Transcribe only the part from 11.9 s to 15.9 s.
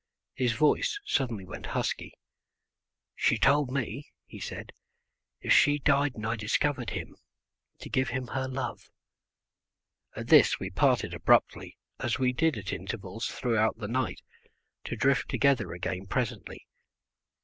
as we did at intervals throughout the night, to drift together